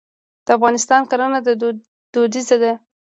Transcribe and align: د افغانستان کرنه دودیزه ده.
د 0.45 0.47
افغانستان 0.57 1.01
کرنه 1.09 1.39
دودیزه 2.13 2.57
ده. 2.63 2.73